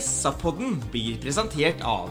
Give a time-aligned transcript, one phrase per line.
[0.00, 2.08] SA-podden blir presentert av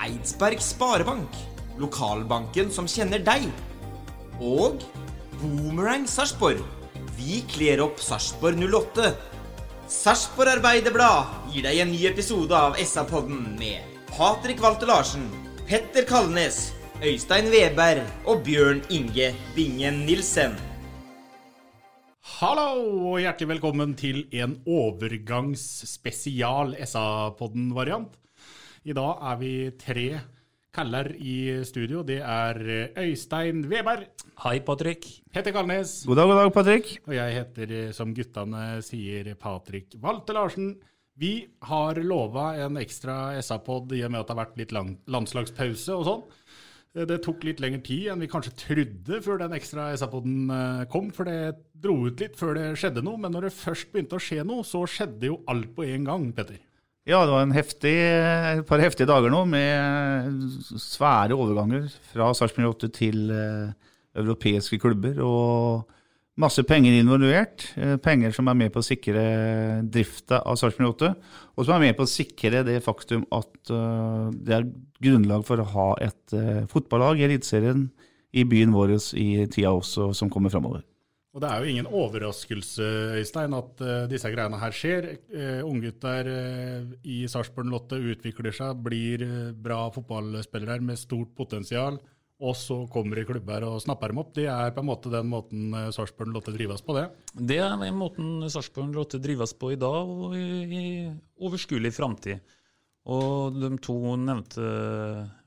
[0.00, 1.34] Eidsberg Sparebank,
[1.80, 3.44] lokalbanken som kjenner deg.
[4.40, 4.80] Og
[5.40, 6.62] Boomerang Sarpsborg.
[7.18, 9.10] Vi kler opp Sarpsborg 08.
[9.90, 15.28] Sarpsborg Arbeiderblad gir deg en ny episode av SA-podden med Patrik Walter Larsen,
[15.68, 16.70] Petter Kalnes,
[17.04, 20.69] Øystein Weberg og Bjørn Inge Bingen Nilsen.
[22.40, 28.14] Hallo og hjertelig velkommen til en overgangsspesial SA-podden-variant.
[28.88, 30.06] I dag er vi tre
[30.72, 32.00] kaller i studio.
[32.00, 32.56] Det er
[32.96, 34.08] Øystein Weberg,
[34.40, 35.04] Hei, Patrick.
[35.36, 36.96] Heter Kalnes God dag, god dag, Patrick.
[37.04, 40.80] og jeg heter, som guttene sier, Patrik Walter Larsen.
[41.20, 44.96] Vi har lova en ekstra SA-pod i og med at det har vært litt lang
[45.12, 46.24] landslagspause og sånn.
[46.96, 50.86] Eh, Det tok litt lengre tid enn vi kanskje trodde før den ekstra SA-poden eh,
[50.92, 53.20] kom, for det dro ut litt før det skjedde noe.
[53.20, 56.26] Men når det først begynte å skje noe, så skjedde jo alt på en gang,
[56.36, 56.58] Petter.
[57.08, 60.42] Ja, det var heftig, et par heftige dager nå med
[60.78, 63.72] svære overganger fra Sarpsborg 8 til eh,
[64.20, 65.16] europeiske klubber.
[65.24, 65.96] Og
[66.38, 67.64] masse penger involvert.
[67.76, 71.14] eh, Penger som er med på å sikre drifta av Sarpsborg 8.
[71.56, 74.68] Og som er med på å sikre det faktum at eh, det er
[75.00, 77.90] grunnlag for å ha et eh, fotballag i Eliteserien
[78.32, 80.84] i byen vår i tida også som kommer framover.
[81.34, 82.86] Og det er jo ingen overraskelse,
[83.20, 85.04] Øystein, at disse greiene her skjer.
[85.30, 86.26] Uh, Unggutter
[87.06, 89.22] i Sarpsborg Lotte utvikler seg, blir
[89.54, 92.00] bra fotballspillere med stort potensial.
[92.40, 94.30] Og så kommer det klubber og snapper dem opp.
[94.36, 97.04] Det er på en måte den måten Sarpsborg lot det drives på, det.
[97.36, 100.84] Det er den måten Sarpsborg Lotte drives på i dag og i, i
[101.44, 102.56] overskuelig framtid.
[103.12, 104.64] Og de to nevnte,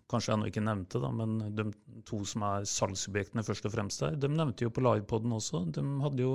[0.10, 1.68] kanskje ennå ikke nevnte, da, men de
[2.06, 5.66] to som er salgsobjektene først og fremst der, de nevnte jo på livepoden også.
[5.74, 6.34] De hadde jo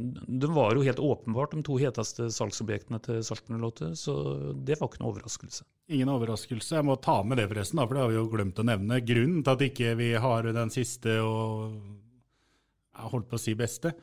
[0.00, 4.14] de var jo helt åpenbart de to heteste salgsobjektene til Sarpsborg så
[4.54, 5.66] det var ikke noe overraskelse.
[5.90, 6.76] Ingen overraskelse.
[6.78, 9.00] Jeg må ta med det, forresten, for det har vi jo glemt å nevne.
[9.06, 11.80] Grunnen til at ikke vi har den siste og
[13.00, 13.94] jeg holdt på å si beste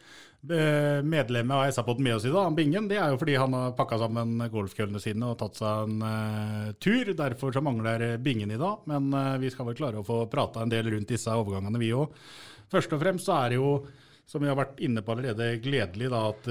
[1.03, 3.97] medlemmet av SA-podden med oss i dag, Bingen, det er jo fordi han har pakka
[4.00, 7.12] sammen golfkøllene sine og tatt seg en uh, tur.
[7.18, 10.63] Derfor så mangler Bingen i dag, men uh, vi skal vel klare å få prata
[10.63, 12.13] en del rundt disse overgangene, vi òg.
[12.72, 13.72] Først og fremst så er det jo
[14.28, 16.50] som vi har vært inne på allerede, gledelig da, at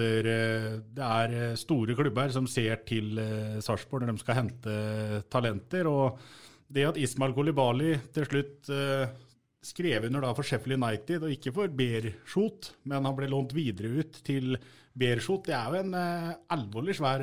[0.96, 4.76] det er eh, store klubber som ser til eh, Sarpsborg når de skal hente
[5.32, 5.90] talenter.
[5.90, 6.16] Og
[6.72, 9.04] det at Ismail Kolibali til slutt eh,
[9.66, 13.92] skrev under da for Sheffield United, og ikke for Beershot, men han ble lånt videre
[14.00, 14.56] ut til
[14.96, 15.96] Beershot, det er jo en
[16.56, 17.20] alvorlig svær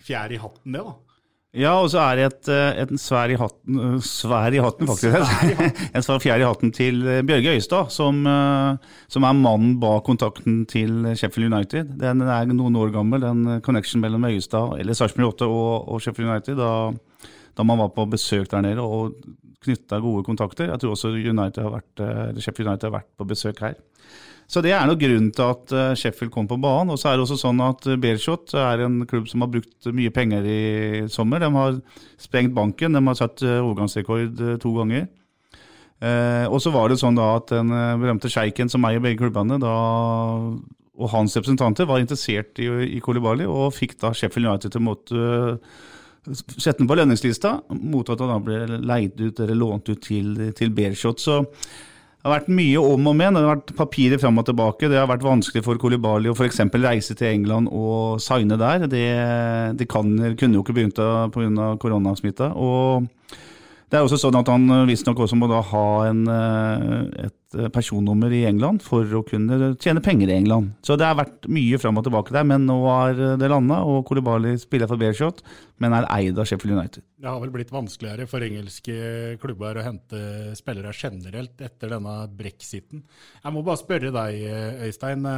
[0.00, 1.11] fjær i hatten, det, da.
[1.52, 4.88] Ja, og så er det et, eh, en svær i hatten, øh, svær i hatten
[4.88, 5.18] faktisk,
[5.94, 10.06] en svær fjær i hatten til eh, Bjørge Øystad, som, eh, som er mannen bak
[10.08, 11.92] kontakten til Sheffield United.
[12.00, 16.30] Den er noen år gammel, den connection mellom Øystad, eller Sarpsborg 8 og, og Sheffield
[16.30, 19.12] United, da, da man var på besøk der nede og
[19.62, 20.70] knytta gode kontakter.
[20.72, 23.76] Jeg tror også United har vært, eh, Sheffield United har vært på besøk her.
[24.52, 26.92] Så det er nok grunnen til at eh, Sheffield kom på banen.
[26.92, 29.88] Og så er det også sånn at eh, Beershot er en klubb som har brukt
[29.96, 30.60] mye penger i
[31.12, 31.40] sommer.
[31.40, 31.78] De har
[32.20, 35.08] sprengt banken, de har satt eh, overgangsrekord to ganger.
[36.02, 39.70] Og så var det sånn da at den berømte sjeiken som eier begge klubbene, da,
[40.98, 44.86] og hans representanter var interessert i, i Kolibali, og fikk da Sheffield United til å
[44.88, 45.28] måtte
[46.56, 50.34] sette den på lønningslista, mot at han da ble leid ut eller lånt ut til,
[50.58, 51.22] til Beershot.
[51.22, 51.38] Så
[52.22, 53.34] det har vært mye om og med.
[53.34, 54.86] Det har vært papirer fram og tilbake.
[54.86, 56.60] Det har vært vanskelig for Kolibali å f.eks.
[56.70, 58.86] reise til England og signe der.
[58.86, 59.08] Det,
[59.80, 61.02] det kan, kunne jo ikke begynt
[61.34, 61.72] pga.
[61.82, 62.52] koronasmitta.
[62.54, 63.08] Og
[63.90, 68.30] det er også sånn at han visstnok også må da ha en, eh, et personnummer
[68.32, 70.70] i England for å kunne tjene penger i England.
[70.86, 74.06] Så det har vært mye fram og tilbake der, men nå er det landa, og
[74.06, 75.42] Kolibali spiller for Beershot,
[75.82, 77.04] men er eid av Sheffield United.
[77.22, 78.94] Det har vel blitt vanskeligere for engelske
[79.42, 80.22] klubber å hente
[80.58, 83.04] spillere generelt etter denne brexiten.
[83.42, 84.42] Jeg må bare spørre deg,
[84.88, 85.28] Øystein.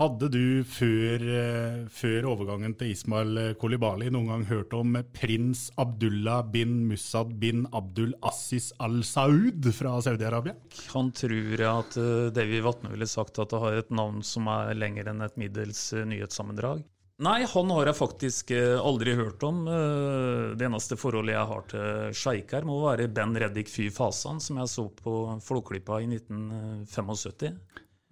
[0.00, 6.40] Hadde du før, eh, før overgangen til Ismail Kolibali noen gang hørt om prins Abdullah
[6.48, 10.56] bin Mussad bin Abdul Assis al-Saud fra Saudi-Arabia?
[10.94, 14.48] Han tror jeg at eh, Davy Vatne ville sagt at det har et navn som
[14.48, 16.80] er lenger enn et middels eh, nyhetssammendrag.
[17.22, 19.62] Nei, han har jeg faktisk eh, aldri hørt om.
[19.70, 24.58] Eh, Det eneste forholdet jeg har til sjeik må være Ben Reddik Fy Fasan, som
[24.58, 25.14] jeg så på
[25.44, 27.60] Flåklypa i 1975.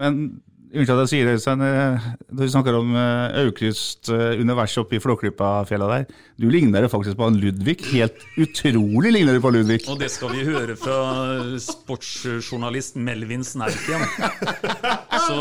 [0.00, 0.20] Men
[0.70, 1.62] unnskyld at jeg sier det, Øystein.
[1.66, 6.04] eh, Du snakker om eh, Aukrust-universet oppe i Flåklypafjella der.
[6.38, 7.80] Du ligner faktisk på han Ludvig.
[7.92, 9.80] Helt utrolig ligner du på Ludvig.
[9.90, 14.04] Og det skal vi høre fra sportsjournalist Melvin Snerken.
[15.26, 15.38] Så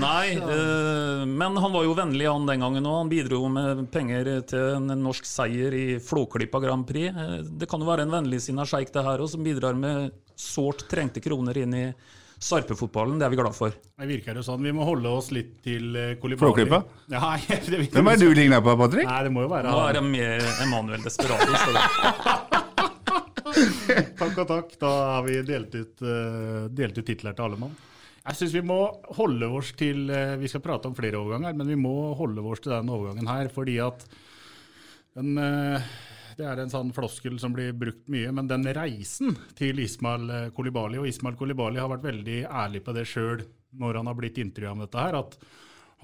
[0.00, 0.34] nei.
[0.40, 2.98] eh, Men han var jo vennlig han den gangen òg.
[3.04, 7.12] Han bidro med penger til en norsk seier i Flåklypa Grand Prix.
[7.12, 10.86] Eh, Det kan jo være en vennligsinna sjeik det her òg, som bidrar med sårt
[10.90, 11.86] trengte kroner inn i
[12.36, 13.16] Sarpefotballen.
[13.20, 13.72] Det er vi glad for.
[13.72, 14.64] Det virker jo sånn.
[14.66, 16.42] Vi må holde oss litt til eh, Kolibali.
[16.44, 16.82] Flåklypa?
[17.14, 19.08] Ja, det virker Hvem er det du ligner på, Patrick?
[19.08, 22.54] Nei, det må jo være Nå er jeg mer Emanuel Desperado.
[24.20, 24.72] Takk og takk.
[24.80, 27.76] Da har vi delt ut, uh, delt ut titler til alle mann.
[28.26, 28.78] Jeg syns vi må
[29.16, 32.64] holde oss til eh, Vi skal prate om flere overganger, men vi må holde oss
[32.64, 34.02] til den overgangen her, fordi at
[35.16, 35.84] den eh,
[36.36, 40.48] det er en sånn floskel som blir brukt mye, men den reisen til Ismail eh,
[40.56, 43.46] Kolibali Og Ismail Kolibali har vært veldig ærlig på det sjøl
[43.76, 45.34] når han har blitt intervjua om dette her, at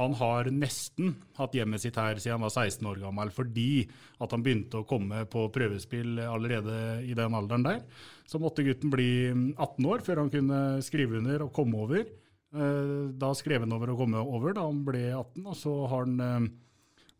[0.00, 3.84] han har nesten hatt hjemmet sitt her siden han var 16 år gammel, fordi
[4.24, 7.82] at han begynte å komme på prøvespill allerede i den alderen der.
[8.28, 12.04] Så måtte gutten bli 18 år før han kunne skrive under og komme over.
[12.08, 16.06] Eh, Da skrev han over å komme over da han ble 18, og så har
[16.06, 16.50] han eh,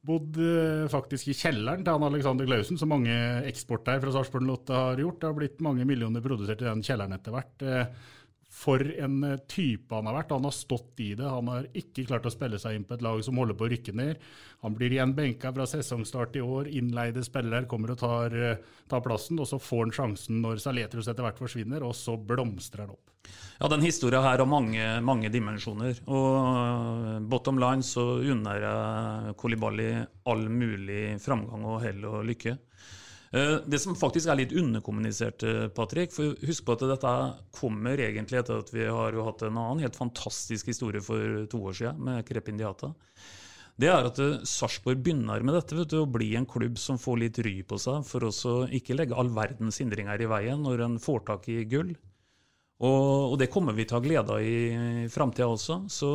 [0.07, 3.15] bodd eh, faktisk i kjelleren til han Alexander Klausen, som mange
[3.49, 5.21] eksporter fra Sarpsborg Lotte har gjort.
[5.23, 7.67] Det har blitt mange millioner produsert i den kjelleren etter hvert.
[8.53, 10.35] For en eh, type han har vært.
[10.37, 11.25] Han har stått i det.
[11.25, 13.71] Han har ikke klart å spille seg inn på et lag som holder på å
[13.73, 14.27] rykke ned.
[14.63, 16.69] Han blir igjen benka fra sesongstart i år.
[16.69, 18.61] Innleide spiller kommer og tar, eh,
[18.93, 22.85] tar plassen, og så får han sjansen når Saletros etter hvert forsvinner, og så blomstrer
[22.85, 23.09] han opp.
[23.59, 26.03] Ja, den historien her har mange, mange dimensjoner.
[26.13, 29.95] Og eh, bottom line så unner jeg Kolibali
[30.29, 32.59] all mulig framgang og hell og lykke.
[33.33, 37.13] Eh, Det som faktisk er litt underkommunisert, eh, Patrick, for husk på at dette
[37.57, 41.73] kommer egentlig etter at vi har hatt en annen helt fantastisk historie for to år
[41.73, 42.93] siden med Crepindiata.
[43.79, 47.19] Det er at eh, Sarpsborg begynner med dette, du, å bli en klubb som får
[47.19, 50.99] litt ry på seg, for å ikke legge all verdens hindringer i veien når en
[51.01, 51.97] får tak i gull.
[52.83, 55.85] Og, og det kommer vi til å ha glede av i framtida også.
[55.93, 56.11] Så,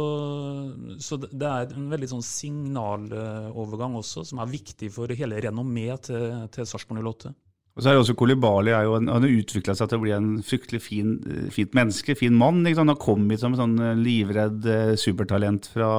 [0.99, 6.41] så det er en veldig sånn signalovergang også, som er viktig for hele renommeet til,
[6.51, 7.31] til Sarpsborg 08.
[7.77, 10.01] Og så er det også Kolibali er jo en, han har utvikla seg til å
[10.01, 11.11] bli en fryktelig fin,
[11.53, 12.63] fint menneske, fin mann.
[12.65, 12.81] Ikke?
[12.81, 15.91] Han har kommet som en sånn eh, livredd eh, supertalent fra,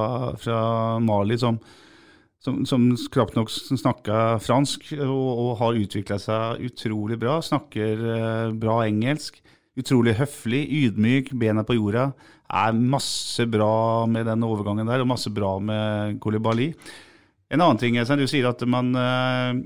[0.43, 0.59] fra
[0.99, 1.61] Mali som,
[2.43, 7.39] som, som knapt nok snakka fransk, og, og har utvikla seg utrolig bra.
[7.47, 9.39] Snakker eh, bra engelsk.
[9.79, 12.09] Utrolig høflig, ydmyk, bena på jorda.
[12.49, 16.73] Er masse bra med den overgangen der, og masse bra med Kolibali.
[17.49, 19.61] En annen ting er, du sier at man eh,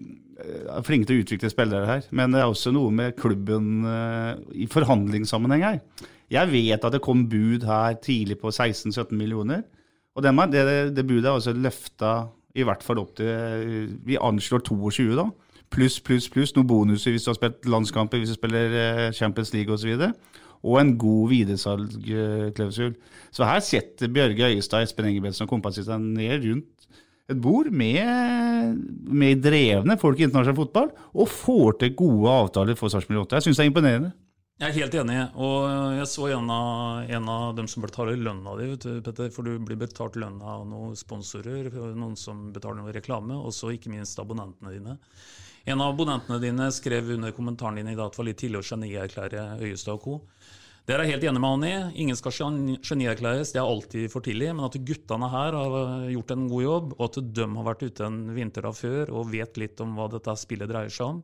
[0.72, 4.34] er flink til å utvikle spillere her, men det er også noe med klubben eh,
[4.64, 5.82] i forhandlingssammenheng her.
[6.32, 9.66] Jeg vet at det kom bud her tidlig på 16-17 millioner,
[10.14, 12.14] og det, det, det budet er også løfta
[12.54, 15.26] i hvert fall opp til Vi anslår 22, da.
[15.74, 19.54] Pluss, pluss, pluss noen bonuser hvis du har spilt landskamper, hvis du spiller eh, Champions
[19.56, 19.96] League osv.
[20.64, 22.94] Og en god videresalgsklausul.
[23.34, 26.70] Så her setter Bjørge Øyestad, Espen Engebretsen og kompani seg ned rundt
[27.32, 32.92] et bord med, med drevne folk i internasjonal fotball, og får til gode avtaler for
[32.92, 33.40] Sarpsborg 8.
[33.40, 34.12] Jeg syns det er imponerende.
[34.62, 35.64] Jeg er helt enig, og
[35.98, 38.68] jeg så en av, en av dem som betaler lønna di,
[39.04, 43.56] Petter, for du blir betalt lønna av noen sponsorer, noen som betaler noe reklame, og
[43.56, 45.00] så ikke minst abonnentene dine.
[45.66, 48.60] En av abonnentene dine skrev under kommentaren din i dag at det var litt tidlig
[48.60, 50.16] å genierklære Øyestad og co.
[50.84, 52.02] Det er jeg helt enig med han i.
[52.04, 54.50] Ingen skal geni- genierklæres, det er alltid for tidlig.
[54.52, 58.04] Men at guttene her har gjort en god jobb, og at de har vært ute
[58.10, 61.24] en vinter av før og vet litt om hva dette spillet dreier seg om,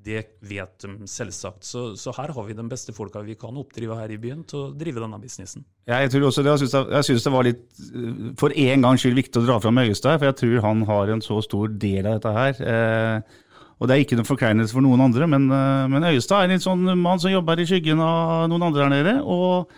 [0.00, 1.64] det vet de selvsagt.
[1.64, 4.60] Så, så her har vi de beste folka vi kan oppdrive her i byen til
[4.66, 5.64] å drive denne businessen.
[5.88, 6.54] Jeg tror også det.
[6.68, 10.20] Jeg syns det var litt, eh, for en gangs skyld, viktig å dra fram Øyestad,
[10.20, 12.60] for jeg tror han har en så stor del av dette her.
[12.76, 13.38] Eh,
[13.80, 16.62] og det er ikke noen forkleinelse for noen andre, men, eh, men Øyestad er en
[16.62, 19.20] sånn mann som jobber i skyggen av noen andre her nede.
[19.24, 19.70] og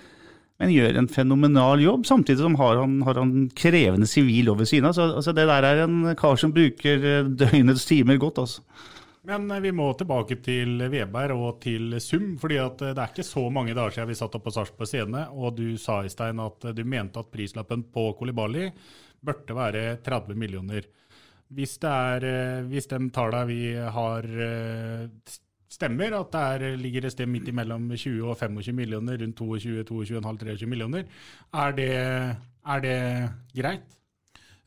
[0.62, 4.86] men gjør en fenomenal jobb, samtidig som har han, har han krevende sivil ved siden
[4.86, 4.92] av.
[4.94, 8.62] Så altså, det der er en kar som bruker eh, døgnets timer godt, altså.
[9.26, 12.36] Men eh, vi må tilbake til Veberg og til sum.
[12.38, 15.56] fordi det er ikke så mange dager siden vi satt opp på Sarpsborg scene, og
[15.58, 18.68] du sa Øystein, at du mente at prislappen på Kolibali
[19.22, 20.86] burde være 30 millioner.
[21.52, 23.62] Hvis, det er, eh, hvis de tallene vi
[23.96, 25.32] har eh,
[25.72, 29.84] stemmer, at det er, ligger et sted midt imellom 20 og 25 millioner, rundt 22,
[29.88, 31.08] 22,5-23 millioner,
[31.64, 32.96] er det, er det
[33.56, 33.98] greit?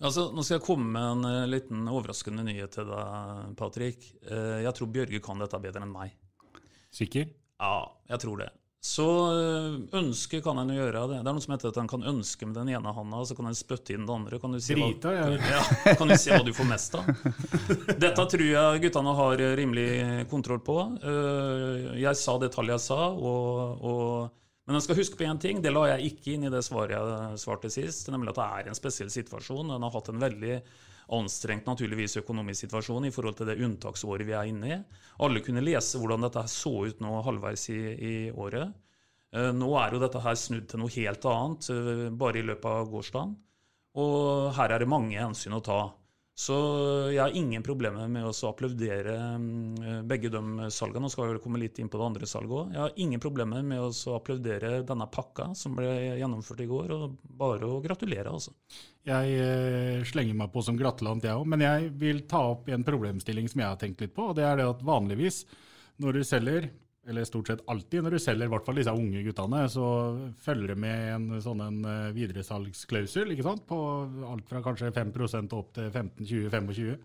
[0.04, 4.12] Altså, nå skal jeg komme med en eh, liten overraskende nyhet til deg, Patrick.
[4.28, 6.14] Jeg tror Bjørge kan dette bedre enn meg.
[6.94, 7.32] Sikker?
[7.60, 7.76] Ja,
[8.12, 8.52] jeg tror det.
[8.86, 11.18] Så øh, ønske kan en gjøre det.
[11.24, 13.48] Det er noe som heter at en kan ønske med den ene handa, så kan
[13.50, 14.38] en spytte inn den andre.
[14.40, 15.26] Kan du si hva, Drita, ja.
[15.56, 17.10] ja, kan du si hva du får mest av.
[18.04, 19.88] Dette tror jeg guttene har rimelig
[20.30, 20.78] kontroll på.
[21.02, 24.36] Eh, Jeg sa det tallet jeg sa, og, og,
[24.70, 25.64] men en skal huske på én ting.
[25.66, 28.70] Det la jeg ikke inn i det svaret jeg svarte sist, nemlig at det er
[28.70, 29.74] en spesiell situasjon.
[29.80, 30.60] En har hatt en veldig
[31.14, 34.80] anstrengt naturligvis økonomisk situasjon i forhold til det unntaksåret vi er inne i.
[35.26, 38.74] Alle kunne lese hvordan dette så ut nå halvveis i, i året.
[39.36, 42.72] Eh, Nå er jo dette her snudd til noe helt annet eh, bare i løpet
[42.72, 43.36] av gårsdagen.
[44.02, 45.80] Og her er det mange hensyn å ta.
[46.36, 46.56] Så
[47.14, 51.06] jeg har ingen problemer med å applaudere mm, begge de salgene.
[51.06, 52.74] Nå skal jeg vel komme litt inn på det andre salget òg.
[52.76, 57.16] Jeg har ingen problemer med å applaudere denne pakka som ble gjennomført i går, og
[57.40, 58.52] bare å gratulere, altså.
[59.08, 61.48] Jeg eh, slenger meg på som glattelant, jeg òg.
[61.56, 64.34] Men jeg vil ta opp en problemstilling som jeg har tenkt litt på.
[64.34, 65.46] og Det er det at vanligvis
[66.04, 66.68] når du selger,
[67.10, 69.88] eller stort sett alltid når du selger i hvert fall disse unge guttene, så
[70.42, 73.66] følger det med en sånn en eh, videresalgsklausul ikke sant?
[73.70, 73.80] på
[74.32, 76.98] alt fra kanskje 5% opp til 15-20-25 eh.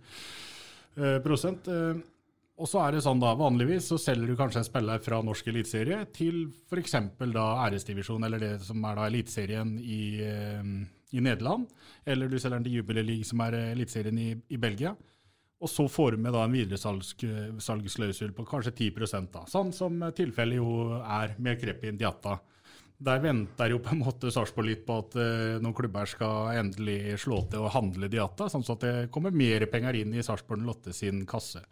[1.01, 2.01] Eh,
[2.61, 5.47] Og så er det sånn da, Vanligvis så selger du kanskje en spiller fra norsk
[5.53, 6.97] eliteserie til f.eks.
[7.21, 10.65] æresdivisjon, eller det som er da eliteserien i, eh,
[11.17, 11.71] i Nederland.
[12.05, 14.93] Eller du selger den til Jubilee som er eliteserien i, i Belgia.
[15.61, 19.43] Og så får vi da en videresalgsklausul på kanskje 10% da.
[19.51, 22.39] Sånn som tilfellet jo er med Krepin Diatta.
[23.01, 27.17] Der venter jo på en måte Sarpsborg litt på at eh, noen klubber skal endelig
[27.23, 30.93] slå til og handle Diatta, sånn at det kommer mer penger inn i Sarpsborg Lotte
[30.97, 31.63] sin kasse.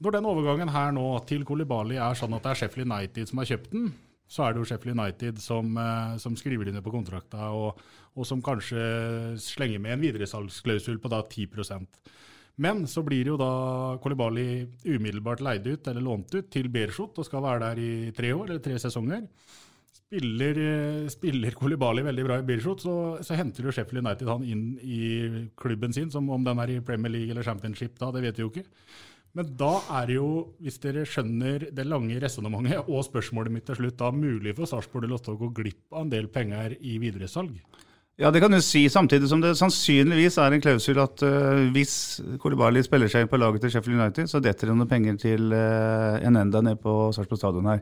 [0.00, 3.42] Når den overgangen her nå til Kolibali er sånn at det er Sheffield United som
[3.42, 3.90] har kjøpt den,
[4.30, 7.82] så er det jo Sheffield United som, eh, som skriver under på kontrakta, og,
[8.14, 8.82] og som kanskje
[9.42, 11.50] slenger med en videresalgsklausul på da 10
[12.60, 13.50] Men så blir jo da
[14.02, 18.34] Kolibali umiddelbart leid ut eller lånt ut til Bershot og skal være der i tre
[18.36, 19.24] år, eller tre sesonger.
[19.94, 24.44] Spiller, eh, spiller Kolibali veldig bra i Bershot, så, så henter jo Sheffield United han
[24.44, 25.04] inn i
[25.56, 28.44] klubben sin, som om den er i Premier League eller Championship da, det vet vi
[28.44, 28.66] jo ikke.
[29.38, 33.78] Men da er det jo, hvis dere skjønner det lange resonnementet og spørsmålet mitt til
[33.78, 37.54] slutt, da mulig for Sarpsborg å gå glipp av en del penger i videresalg?
[38.20, 41.94] Ja, det kan du si, samtidig som det sannsynligvis er en klausul at uh, hvis
[42.42, 45.54] Kolibali spiller seg inn på laget til Sheffield United, så detter det noen penger til
[45.56, 47.80] uh, en enda ned på Sarpsborg stadion her.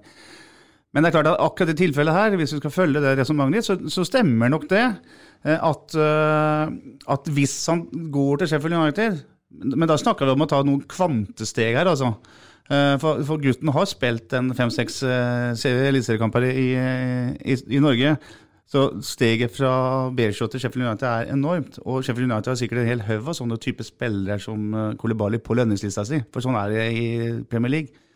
[0.95, 3.59] Men det er klart at akkurat i tilfellet her, hvis vi skal følge det resonnementet
[3.59, 5.99] ditt, så, så stemmer nok det uh, at,
[7.19, 9.21] at hvis han går til Sheffield United
[9.75, 12.15] Men da snakker vi om å ta noen kvantesteg her, altså.
[12.69, 18.11] For, for, gutten har spilt en fem-seks eliteseriekamper i, i, i Norge.
[18.69, 21.79] Så steget fra Bershot til Sheffield United er enormt.
[21.89, 25.57] Og Sheffield United har sikkert en hel haug av sånne type spillere som Kolibali på
[25.57, 26.21] lønningslista si.
[26.35, 27.07] For sånn er det i
[27.49, 28.08] Premier League.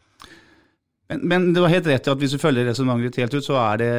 [1.12, 3.47] Men, men du har helt rett i at hvis du følger resonnementet ditt helt ut,
[3.47, 3.92] så er det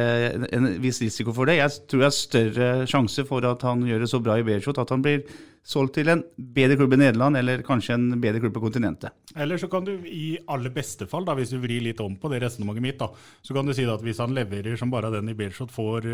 [0.56, 1.58] en viss risiko for det.
[1.60, 4.80] Jeg tror det er større sjanse for at han gjør det så bra i Bershot
[4.82, 5.24] at han blir
[5.64, 9.14] solgt til en bedre klubb i Nederland, eller kanskje en bedre klubb på kontinentet.
[9.32, 12.28] Eller så kan du i aller beste fall, da, hvis du vrir litt om på
[12.32, 13.08] det resonnementet mitt, da,
[13.40, 16.10] så kan du si at hvis han leverer som bare den i Bershot, får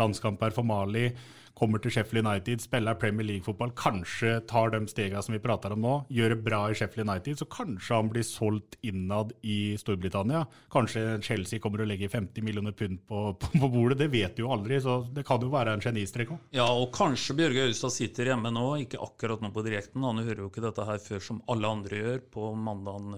[0.00, 1.10] landskamper for Mali,
[1.58, 5.82] kommer til Sheffield United, spiller Premier League-fotball, kanskje tar de stegene som vi prater om
[5.84, 10.44] nå, gjør det bra i Sheffield United, så kanskje han blir solgt innad i Storbritannia.
[10.74, 14.44] Kanskje Chelsea kommer og legger 50 millioner pund på, på, på bordet, det vet du
[14.44, 16.48] jo aldri, så det kan jo være en genistrek òg.
[16.58, 20.44] Ja, og kanskje Bjørge Austad sitter hjemme nå, ikke akkurat nå på direkten, han hører
[20.44, 23.12] jo ikke dette her før som alle andre gjør på mandag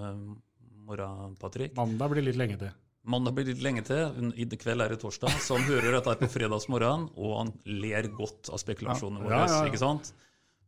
[0.87, 1.75] morgen, Patrick.
[1.77, 2.75] Mandag blir litt lenge til.
[3.07, 4.31] Mandag blir litt lenge til.
[4.35, 8.51] I kveld er det torsdag, så han hører dette på fredagsmorgen, og han ler godt
[8.51, 9.43] av spekulasjonene våre.
[9.45, 9.71] Ja, ja, ja.
[9.71, 10.11] ikke sant?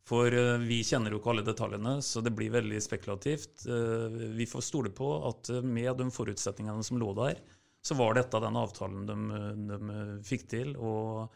[0.08, 3.66] For uh, vi kjenner jo ikke alle detaljene, så det blir veldig spekulativt.
[3.66, 7.42] Uh, vi får stole på at uh, med de forutsetningene som lå der,
[7.84, 9.18] så var dette den avtalen de,
[9.68, 10.72] de fikk til.
[10.76, 11.28] og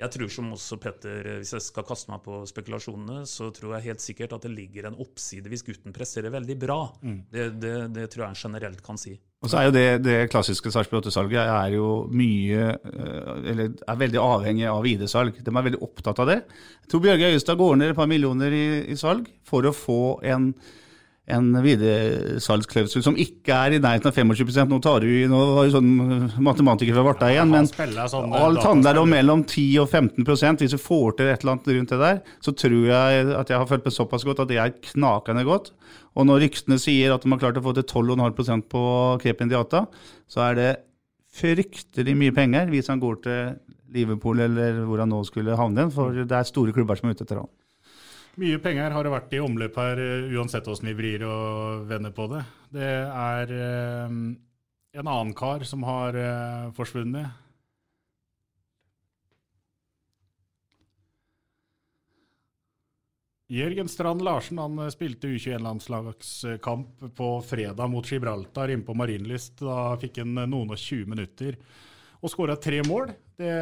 [0.00, 3.90] jeg tror som også Petter, hvis jeg skal kaste meg på spekulasjonene, så tror jeg
[3.90, 6.78] helt sikkert at det ligger en oppside hvis gutten presterer veldig bra.
[7.04, 7.18] Mm.
[7.28, 9.18] Det, det, det tror jeg en generelt kan si.
[9.40, 12.74] Og så er jo det, det klassiske Sarpsborg 8-salget er jo mye
[13.48, 15.38] Eller er veldig avhengig av ID-salg.
[15.40, 16.42] De er veldig opptatt av det.
[16.84, 20.02] Jeg tror Bjørge Øyestad går ned et par millioner i, i salg for å få
[20.28, 20.52] en
[21.30, 25.74] en videresalgsklausul som ikke er i nærheten av 25% Nå tar du nå var jo
[25.76, 25.90] sånn
[26.42, 27.68] matematiker fra Varta igjen, men
[28.40, 31.94] alt handler om mellom 10 og 15% Hvis du får til et eller annet rundt
[31.94, 34.74] det der, så tror jeg at jeg har følt meg såpass godt at det er
[34.90, 35.72] knakende godt.
[36.18, 38.84] Og når ryktene sier at de har klart å få til 12,5% på
[39.22, 39.84] Krepin Diata,
[40.30, 40.70] så er det
[41.36, 43.52] fryktelig mye penger hvis han går til
[43.94, 47.26] Liverpool eller hvor han nå skulle havne, for det er store klubber som er ute
[47.26, 47.50] etter han.
[48.40, 52.12] Mye penger har det vært i omløp her, eh, uansett hvordan vi vrir og vender
[52.16, 52.40] på det.
[52.72, 54.14] Det er eh,
[54.96, 57.36] en annen kar som har eh, forsvunnet.
[63.50, 69.58] Jørgen Strand Larsen han spilte U21-landslagskamp på fredag mot Gibraltar inne på Marienlyst.
[69.66, 71.58] Da fikk han noen og 20 minutter
[72.20, 73.10] og skåra tre mål.
[73.36, 73.54] Det,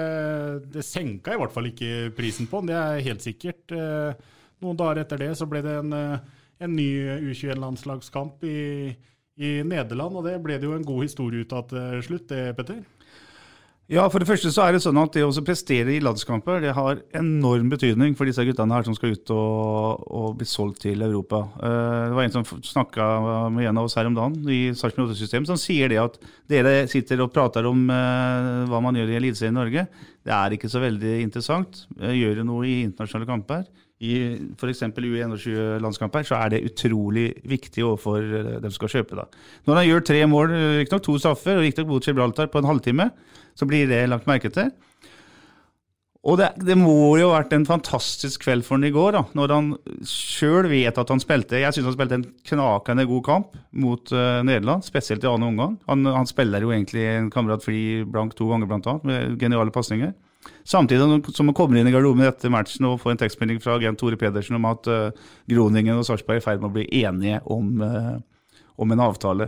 [0.70, 3.72] det, senka i hvert fall ikke prisen på han, det er helt sikkert.
[3.72, 6.88] Eh, noen dager etter det så ble det en, en ny
[7.30, 8.60] U21-landslagskamp i,
[9.38, 12.44] i, Nederland, og det ble det jo en god historie ut av til slutt, det,
[12.58, 12.82] Petter?
[13.88, 16.74] Ja, for det første så er det sånn at det å prestere i landskamper det
[16.76, 21.00] har enorm betydning for disse guttene her som skal ut og, og bli solgt til
[21.06, 21.40] Europa.
[21.56, 23.06] Uh, det var en som snakka
[23.54, 26.20] med en av oss her om dagen i Sarpsborg 8-systemet, som sier det at
[26.52, 29.88] dere sitter og prater om uh, hva man gjør i Eliteserien i Norge.
[30.20, 31.86] Det er ikke så veldig interessant.
[31.96, 33.64] Gjør det noe i internasjonale kamper.
[33.98, 34.12] I
[34.54, 34.84] f.eks.
[34.94, 38.22] U21-landskamper så er det utrolig viktig overfor
[38.62, 39.18] dem som skal kjøpe.
[39.18, 39.26] da.
[39.66, 40.52] Når han gjør tre mål,
[40.82, 43.10] riktignok to straffer, og riktignok mot Gibraltar på en halvtime,
[43.58, 44.70] så blir det lagt merke til.
[46.28, 49.22] Og det, det, må jo ha vært en fantastisk kveld for han i går, da,
[49.38, 49.68] når han
[50.06, 54.40] sjøl vet at han spilte Jeg syns han spilte en knakende god kamp mot uh,
[54.44, 55.76] Nederland, spesielt i annen omgang.
[55.88, 59.74] Han, han, spiller jo egentlig en kamerat fri blank to ganger, blant annet, med geniale
[59.74, 60.12] pasninger.
[60.68, 64.00] Samtidig som man kommer inn i garderoben etter matchen og får en tekstmelding fra agent
[64.00, 67.38] Tore Pedersen om at uh, Groningen og Sarpsborg er i ferd med å bli enige
[67.48, 68.18] om, uh,
[68.76, 69.46] om en avtale.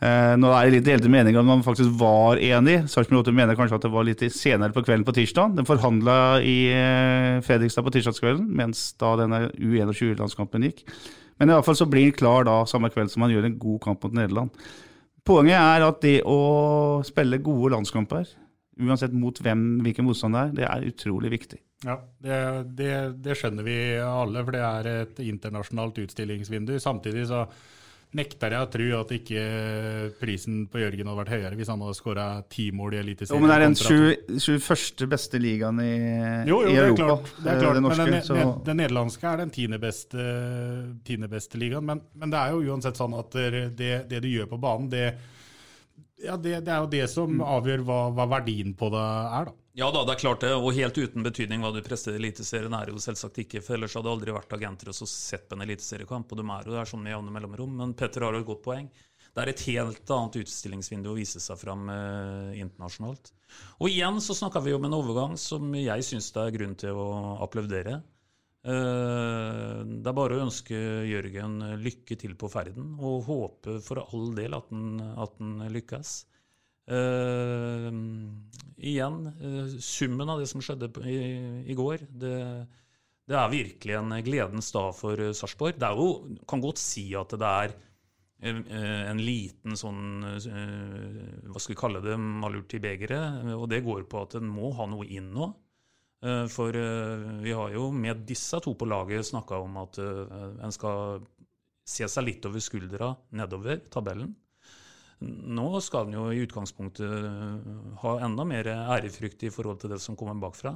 [0.00, 2.78] Uh, nå er det litt delte meninger om man faktisk var enig.
[2.88, 5.52] Sarpsborg 8 mener kanskje at det var litt senere på kvelden på tirsdag.
[5.58, 6.56] Den forhandla i
[7.44, 10.86] Fredrikstad på tirsdagskvelden, mens da denne U21-landskampen gikk.
[11.36, 13.60] Men i alle fall så blir han klar da samme kveld som han gjør en
[13.60, 14.64] god kamp mot Nederland.
[15.28, 16.40] Poenget er at det å
[17.04, 18.24] spille gode landskamper,
[18.80, 21.60] uansett mot hvem, hvilken motstand det er, det er utrolig viktig.
[21.84, 22.40] Ja, det,
[22.78, 22.92] det,
[23.24, 26.76] det skjønner vi alle, for det er et internasjonalt utstillingsvindu.
[26.80, 27.44] Samtidig så
[28.14, 29.44] nekter jeg å tro at ikke
[30.20, 33.42] prisen på Jørgen hadde vært høyere hvis han hadde skåra ti mål i Eliteserien.
[33.42, 35.06] Men det er den 21.
[35.10, 35.94] beste ligaen i,
[36.48, 37.00] jo, jo, i Europa.
[37.02, 40.26] Klart, det er klart, det norske, men den, den, den, nederlandske er den tiende beste,
[41.06, 41.88] tiende beste ligaen.
[41.90, 43.38] Men, men, det er jo uansett sånn at
[43.74, 45.08] det, det du gjør på banen, det,
[46.22, 49.50] ja, det, det, er jo det som avgjør hva, hva verdien på det er.
[49.50, 49.60] da.
[49.74, 52.76] Ja da, det er klart det, og helt uten betydning hva du presterer i Eliteserien
[52.78, 53.62] er jo selvsagt ikke.
[53.64, 56.44] For ellers hadde det aldri vært agenter og så sett på en eliteseriekamp, og de
[56.46, 57.74] er jo der sånn med jevne mellomrom.
[57.80, 58.86] Men Petter har jo et godt poeng.
[59.34, 63.32] Det er et helt annet utstillingsvindu å vise seg fram eh, internasjonalt.
[63.82, 66.94] Og igjen så snakker vi om en overgang som jeg syns det er grunn til
[66.94, 67.08] å
[67.42, 67.98] applaudere.
[68.64, 74.30] Eh, det er bare å ønske Jørgen lykke til på ferden, og håpe for all
[74.36, 76.22] del at den lykkes.
[76.84, 77.88] Uh,
[78.76, 81.14] igjen, uh, summen av det som skjedde i,
[81.72, 82.34] i går, det,
[83.24, 85.78] det, er virkelig en gledens dag for Sarpsborg.
[85.80, 87.76] Det er jo, kan godt si at det er
[88.44, 92.18] en liten sånn Hva skal vi kalle det?
[92.20, 93.46] Malurt i begeret.
[93.56, 95.48] Og det går på at en må ha noe inn nå.
[96.48, 96.76] For
[97.44, 101.18] vi har jo med disse to på laget snakka om at en skal
[101.84, 104.32] se seg litt over skuldra nedover tabellen.
[105.24, 110.00] Nå skal en jo i utgangspunktet eh, ha enda mer ærefrykt i forhold til det
[110.02, 110.74] som kommer bakfra.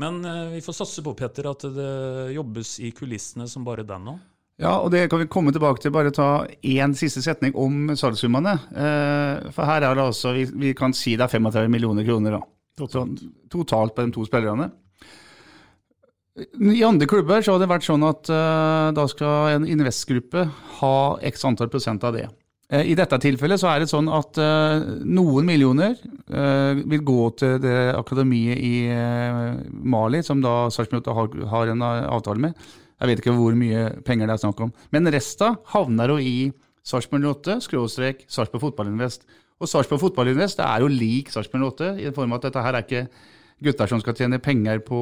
[0.00, 4.06] Men eh, vi får satse på Petter, at det jobbes i kulissene som bare den
[4.06, 4.16] nå.
[4.60, 5.92] Ja, og det kan vi komme tilbake til.
[5.92, 8.56] Bare ta én siste setning om salgssummene.
[8.70, 12.38] Eh, for her er det altså, vi, vi, kan si det er 35 millioner kroner
[12.38, 12.42] da.
[12.80, 13.24] Totalt.
[13.52, 14.70] totalt på de to spillerne.
[16.40, 20.46] I andre klubber så har det vært sånn at uh, da skal en investgruppe
[20.78, 22.28] ha x antall prosent av det.
[22.70, 25.98] Eh, I dette tilfellet så er det sånn at uh, noen millioner
[26.30, 28.74] vil gå til det akademiet i
[29.82, 32.68] Mali, som da Sarpsborg har, har, en avtale med.
[33.00, 34.70] Jeg vet ikke hvor mye penger det er snakk om.
[34.94, 36.36] Men resten havner jo i
[36.86, 39.26] Sarpsborg 08, skråstrek Sarpsborg Fotballinvest.
[39.60, 42.78] Og Sarpsborg Fotballinvest det er jo lik Sarpsborg 08, i form av at dette her
[42.78, 43.04] er ikke
[43.60, 44.98] gutter som skal tjene penger på,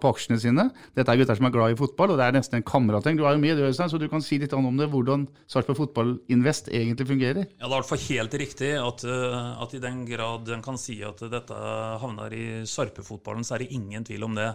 [0.00, 0.66] på, aksjene sine.
[0.96, 3.18] Dette er gutter som er glad i fotball, og det er nesten en kameratgjeng.
[3.18, 6.14] Du er jo med, Øystein, så du kan si litt om det, hvordan Sarpsborg Fotball
[6.32, 7.44] Invest egentlig fungerer?
[7.44, 10.64] Ja, Det er i hvert fall helt riktig at, eh, at, i den grad en
[10.64, 11.60] kan si at dette
[12.00, 14.50] havner i Sarpefotballen, så er det ingen tvil om det.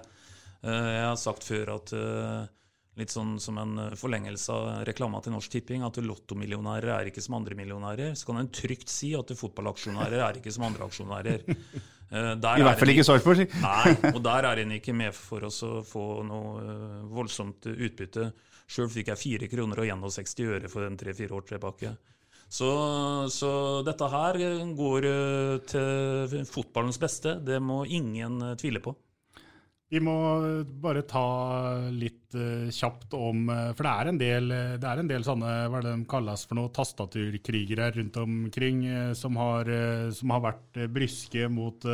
[0.65, 2.45] Eh, jeg har sagt før at eh,
[2.95, 7.35] litt sånn som en forlengelse av reklama til Norsk Tipping, at lottomillionærer er ikke som
[7.39, 8.15] andre millionærer.
[8.15, 11.45] Så kan en trygt si at fotballaksjonærer er ikke som andre aksjonærer.
[12.13, 13.53] Eh, I hvert fall ikke Sarpsborg.
[13.63, 18.27] Nei, og der er en ikke med for oss å få noe eh, voldsomt utbytte.
[18.69, 21.95] Sjøl fikk jeg 4 kroner og 61 øre for en tre-fire år tilbake.
[22.45, 22.69] Så,
[23.33, 23.49] så,
[23.85, 24.37] dette her
[24.77, 27.39] går eh, til fotballens beste.
[27.41, 28.95] Det må ingen tvile på.
[29.93, 30.15] Vi må
[30.81, 31.25] bare ta
[31.93, 35.77] litt uh, kjapt om uh, For det er en del, er en del sånne hva
[35.77, 38.81] er det de kalles for noe, tastaturkrigere rundt omkring
[39.17, 39.69] som, har,
[40.15, 41.85] som, har, vært bryske mot,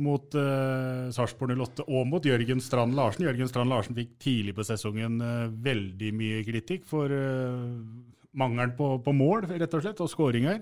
[0.00, 3.24] mot Sarpsborg 08 og mot Jørgen Strand Larsen.
[3.26, 5.18] Jørgen Strand Larsen fikk tidlig på sesongen
[5.64, 7.10] veldig mye kritikk for
[8.30, 10.60] mangelen på, på, mål, rett og slett, og skåringer.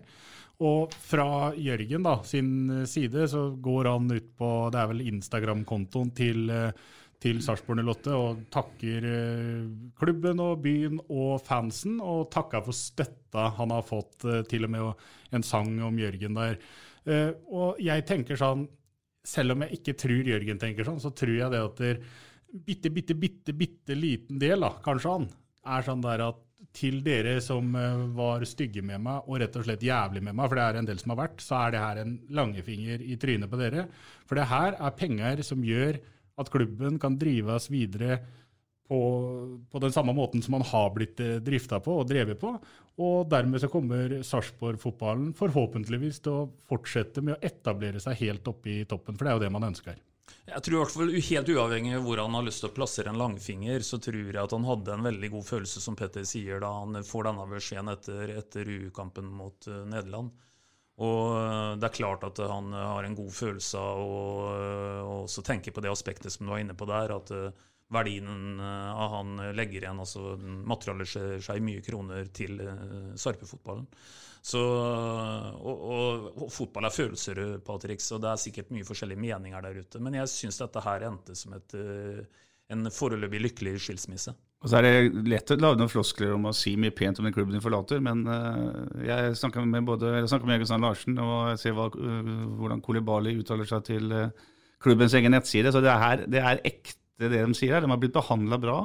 [0.65, 6.11] Og fra Jørgen da, sin side så går han ut på det er vel Instagram-kontoen
[6.19, 6.51] til,
[7.23, 9.63] til Sarpsborg 08 og takker eh,
[9.99, 14.75] klubben og byen og fansen, og takker for støtta han har fått, eh, til og
[14.75, 16.59] med en sang om Jørgen der.
[17.09, 18.67] Eh, og jeg tenker sånn,
[19.27, 21.95] selv om jeg ikke tror Jørgen tenker sånn, så tror jeg det at det
[22.49, 25.31] bitte, bitte, bitte, bitte liten del, da, kanskje han,
[25.69, 26.45] er sånn der at
[26.79, 30.47] til dere som eh, var stygge med meg og rett og slett jævlig med meg,
[30.47, 33.19] for det er en del som har vært, så er det her en langefinger i
[33.21, 33.87] trynet på dere.
[34.29, 35.99] For det her er penger som gjør
[36.39, 38.21] at klubben kan drives videre
[38.89, 38.99] på,
[39.69, 42.55] på den samme måten som man har blitt eh, drifta på og drevet på.
[42.99, 48.73] Og dermed så kommer Sarpsborg-fotballen forhåpentligvis til å fortsette med å etablere seg helt oppe
[48.73, 49.99] i toppen, for det er jo det man ønsker.
[50.49, 53.13] Jeg tror i hvert fall Helt uavhengig av hvor han har lyst til å plassere
[53.13, 56.61] en langfinger, så tror jeg at han hadde en veldig god følelse, som Petter sier,
[56.65, 60.33] da han får denne beskjeden etter, etter U-kampen mot uh, Nederland.
[60.99, 65.75] Og uh, Det er klart at han har en god følelse av å også tenke
[65.75, 67.35] på det aspektet som du var inne på der, at
[67.93, 72.61] verdien av han legger igjen, altså materialiserer seg i mye kroner til
[73.17, 73.87] Sarpefotballen.
[74.49, 79.65] Så, og, og, og, fotball er følelser, Patrick, så det er sikkert mye forskjellige meninger
[79.65, 80.01] der ute.
[80.01, 84.33] Men jeg syns dette her endte som et, eh, en foreløpig lykkelig skilsmisse.
[84.65, 87.29] Og så er det lett å lage noen floskler om å si mye pent om
[87.29, 90.87] den klubben de forlater, men uh, jeg snakker med både jeg snakker med Jørgen Sand
[90.87, 94.17] Larsen, og jeg ser hva, uh, hvordan Kolibali uttaler seg til
[94.83, 95.71] klubbens egen nettside.
[95.75, 97.85] Så det er, det er ekte, det de sier her.
[97.87, 98.81] De har blitt behandla bra.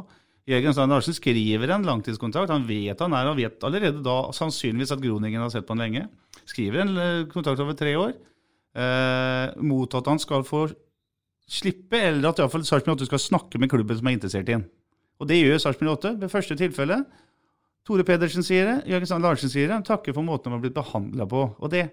[0.49, 2.51] Jørgen Stein Larsen skriver en langtidskontrakt.
[2.51, 5.83] Han vet han er, og vet allerede da sannsynligvis at Groningen har sett på han
[5.85, 6.07] lenge.
[6.43, 10.65] Skriver en eh, kontrakt over tre år eh, mot at han skal få
[11.47, 14.65] slippe, eller at iallfall Sarpsborg 8 skal snakke med klubben som er interessert i ham.
[15.21, 16.99] Og det gjør Sarpsborg 8 ved første tilfelle.
[17.87, 19.77] Tore Pedersen sier det, Jørgen Stein Larsen sier det.
[19.77, 21.45] Han takker for måten han har blitt behandla på.
[21.59, 21.85] Og det,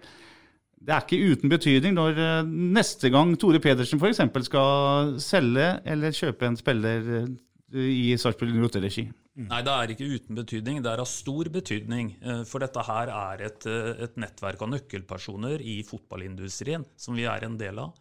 [0.79, 4.23] det er ikke uten betydning når eh, neste gang Tore Pedersen f.eks.
[4.47, 7.31] skal selge eller kjøpe en spiller eh,
[7.73, 9.07] i Sarpsborg 08-regi.
[9.39, 9.47] Mm.
[9.47, 10.81] Nei, det er ikke uten betydning.
[10.83, 12.15] Det er av stor betydning.
[12.19, 17.29] Eh, for dette her er et, eh, et nettverk av nøkkelpersoner i fotballindustrien som vi
[17.31, 17.95] er en del av.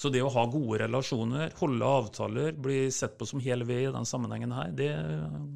[0.00, 3.90] Så det å ha gode relasjoner, holde avtaler, bli sett på som hel ved i
[3.92, 4.88] den sammenhengen her, det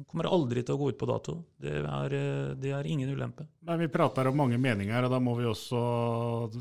[0.05, 1.33] kommer aldri til å gå ut på dato.
[1.57, 2.13] Det er,
[2.61, 3.47] det er ingen ulempe.
[3.65, 5.79] Nei, vi prater om mange meninger, og da må vi også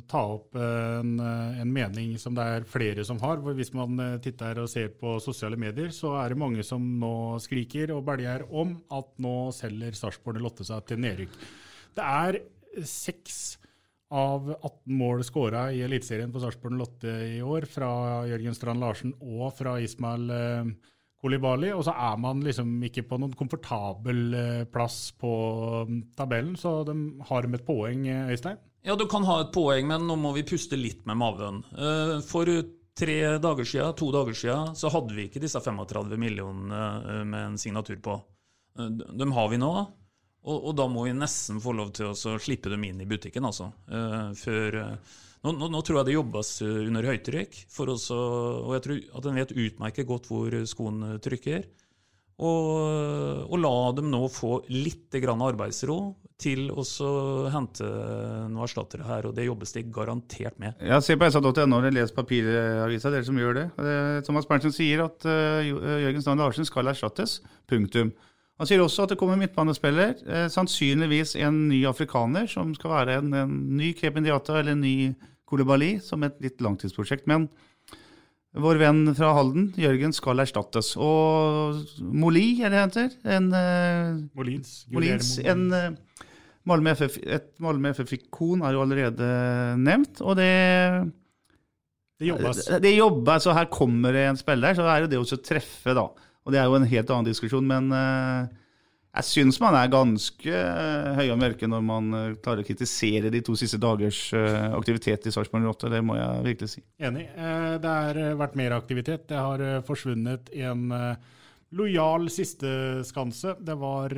[0.08, 3.44] ta opp en, en, mening som det er flere som har.
[3.52, 7.12] Hvis man titter og ser på sosiale medier, så er det mange som nå
[7.44, 11.36] skriker og belger om at nå selger Sarpsborg Lotte seg til nedrykk.
[12.00, 12.40] Det er
[12.88, 13.58] seks
[14.14, 17.88] av 18 mål skåra i Eliteserien på Sarpsborg Lotte i år, fra
[18.28, 20.70] Jørgen Strand Larsen og fra Ismail eh,
[21.20, 21.72] Kolibali.
[21.74, 25.32] Og så er man liksom ikke på noen komfortabel eh, plass på
[25.88, 26.96] mm, tabellen, så de
[27.30, 28.62] har med et poeng, eh, Øystein?
[28.84, 31.62] Ja, du kan ha et poeng, men nå må vi puste litt med maven.
[32.28, 32.50] For
[32.94, 37.56] tre dager siden, to dager siden så hadde vi ikke disse 35 millionene med en
[37.58, 38.18] signatur på.
[38.76, 39.72] Dem har vi nå.
[40.44, 43.46] Og, og, da må vi nesten få lov til å slippe dem inn i butikken,
[43.48, 43.70] altså.
[43.88, 48.18] Uh, før, uh, nå, nå, nå, tror jeg det jobbes uh, under høytrykk, også,
[48.66, 51.64] og jeg tror at en vet utmerket godt hvor skoen trykker.
[52.34, 52.68] Og,
[53.46, 55.98] og, la dem nå få litt arbeidsro
[56.42, 56.82] til å
[57.54, 60.74] hente noen erstattere her, og det jobbes det garantert med.
[60.82, 63.64] Ja, Se på sa.no, les papiravisa, dere som gjør det.
[64.26, 67.38] Thomas Berntsen sier at Jørgen Strand Larsen skal erstattes.
[67.70, 68.10] Punktum.
[68.60, 73.18] Han sier også at det kommer midtbanespiller, eh, sannsynligvis en ny afrikaner, som skal være
[73.18, 74.96] en, en ny Kependiata eller en ny
[75.48, 77.26] Kolibali, som et litt langtidsprosjekt.
[77.30, 77.48] Men
[78.54, 80.92] vår venn fra Halden, Jørgen, skal erstattes.
[80.94, 83.16] Og Moli, er det det heter?
[83.36, 84.76] En, eh, Molins.
[84.94, 85.90] Molins en, eh,
[86.64, 89.26] Malmö FF, et Malmö FF-ikon er jo allerede
[89.82, 91.10] nevnt, og det
[92.22, 92.62] det jobbes.
[92.70, 94.76] Det, det jobbes, så her kommer det en spiller.
[94.78, 96.06] Så er det det å treffe, da.
[96.44, 98.44] Og det er jo en helt annen diskusjon, men uh,
[99.14, 103.32] jeg syns man er ganske uh, høy og mørke når man uh, klarer å kritisere
[103.32, 105.92] de to siste dagers aktivitet i Sarpsborg 8.
[105.94, 106.84] Det må jeg virkelig si.
[107.00, 107.30] Enig.
[107.80, 109.26] det har vært mer aktivitet.
[109.30, 110.86] Det har forsvunnet en
[111.74, 113.56] lojal sisteskanse.
[113.64, 114.14] Det var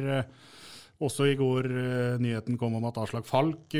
[0.97, 1.67] Også i går
[2.25, 3.75] nyheten kom om at Aslak Falk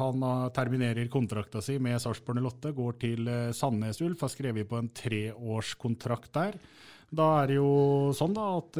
[0.00, 2.72] han terminerer kontrakta si med Sarpsborg 08.
[2.74, 6.58] Går til Sandnes Ulf, har skrevet på en treårskontrakt der.
[7.10, 8.78] Da er det jo sånn da at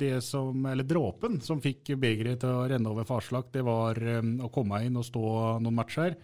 [0.00, 4.38] det som, eller dråpen som fikk begeret til å renne over Farslak, det var um,
[4.46, 5.26] å komme inn og stå
[5.60, 6.16] noen matcher.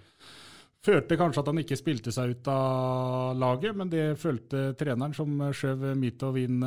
[0.83, 5.45] Følte kanskje at han ikke spilte seg ut av laget, men det følte treneren, som
[5.55, 6.65] skjøv Mitov inn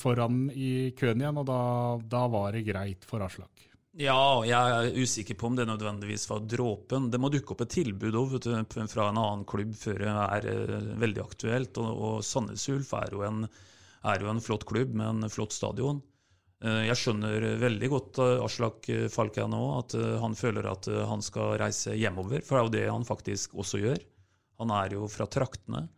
[0.00, 1.60] foran i køen igjen, og da,
[2.16, 3.68] da var det greit for Aslak.
[3.94, 7.12] Ja, jeg er usikker på om det nødvendigvis var dråpen.
[7.12, 8.56] Det må dukke opp et tilbud også,
[8.90, 11.78] fra en annen klubb før det er uh, veldig aktuelt.
[11.78, 13.46] Og, og Sandnes Ulf er jo, en,
[14.04, 16.02] er jo, en, flott klubb med en flott stadion.
[16.64, 21.58] Uh, jeg skjønner veldig godt uh, Aslak Falk nå, at han føler at han skal
[21.60, 22.44] reise hjemover.
[22.44, 24.00] For det er jo det han faktisk også gjør.
[24.62, 25.88] Han er jo fra traktene.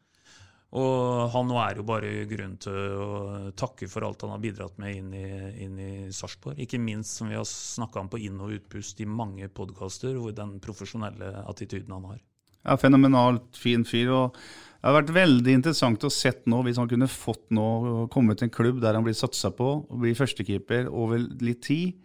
[0.77, 3.11] Og han nå er jo bare grunn til å
[3.57, 5.27] takke for alt han har bidratt med inn i,
[5.65, 6.59] inn i Sarpsborg.
[6.61, 10.35] Ikke minst som vi har snakka om på inn- og utpust i mange podkaster, hvor
[10.37, 12.19] den profesjonelle attityden han har.
[12.67, 14.11] Ja, Fenomenalt fin fyr.
[14.11, 14.41] og
[14.87, 18.47] Det har vært veldig interessant å sett nå, hvis han kunne fått nå kommet til
[18.47, 21.97] en klubb der han blir satsa på og blir førstekeeper over litt tid,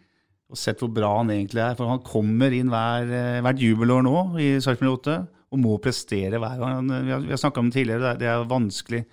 [0.49, 1.75] og sett hvor bra han egentlig er.
[1.77, 5.17] For han kommer inn hver, eh, hvert jubelår nå i Sarpsborg 8
[5.53, 6.89] og må prestere hver gang.
[6.89, 9.03] Vi har, vi har snakka om det tidligere, det er vanskelig.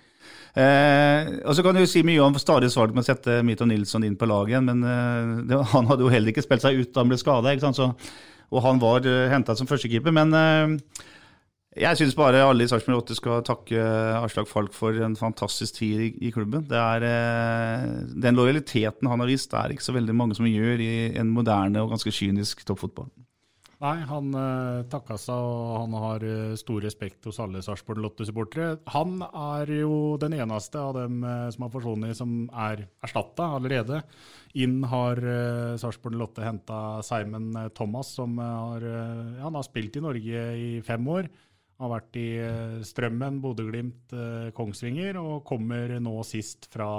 [0.57, 4.07] Eh, og så kan du si mye om stadig svart med å sette Mito Nilsson
[4.09, 6.89] inn på laget igjen, men eh, det, han hadde jo heller ikke spilt seg ut
[6.89, 7.53] da han ble skada.
[8.49, 10.17] Og han var eh, henta som førstekeeper.
[10.17, 11.05] Men eh,
[11.79, 13.83] jeg syns bare alle i Sarpsborg 8 skal takke
[14.19, 16.67] Aslak Falk for en fantastisk tid i, i klubben.
[16.69, 17.87] Er, eh,
[18.19, 21.31] den lojaliteten han har vist, det er ikke så veldig mange som gjør i en
[21.31, 23.09] moderne og ganske kynisk toppfotball.
[23.79, 28.73] Nei, han eh, takka seg, og han har uh, stor respekt hos alle Sarpsborg Lotte-supportere.
[28.91, 34.01] Han er jo den eneste av dem eh, som har forsvunnet, som er erstatta allerede.
[34.59, 40.43] Inn har eh, Sarpsborg Lotte henta Simon Thomas, som har, ja, har spilt i Norge
[40.59, 41.31] i fem år.
[41.79, 42.27] Har vært i
[42.83, 44.11] Strømmen, Bodø-Glimt,
[44.57, 46.97] Kongsvinger, og kommer nå sist fra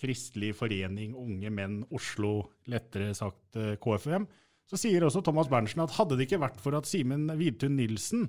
[0.00, 2.36] Kristelig forening Unge Menn Oslo,
[2.70, 4.28] lettere sagt KFUM.
[4.70, 8.28] Så sier også Thomas Berntsen at hadde det ikke vært for at Simen Vidtun Nilsen,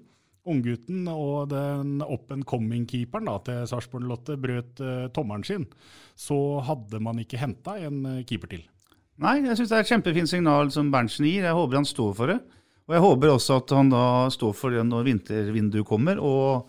[0.49, 5.67] unggutten og den up and coming-keeperen til Sarpsborg Lotte, brøt uh, tommelen sin,
[6.17, 8.65] så hadde man ikke henta en keeper til.
[9.21, 11.45] Nei, jeg syns det er et kjempefint signal som Berntsen gir.
[11.45, 12.39] Jeg håper han står for det.
[12.91, 16.19] Og jeg håper også at han da står for det når vintervinduet kommer.
[16.19, 16.67] og